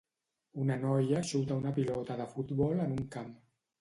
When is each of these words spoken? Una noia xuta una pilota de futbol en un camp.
Una 0.61 0.77
noia 0.85 1.21
xuta 1.31 1.57
una 1.63 1.73
pilota 1.77 2.17
de 2.23 2.29
futbol 2.33 2.83
en 2.87 2.97
un 2.97 3.05
camp. 3.17 3.29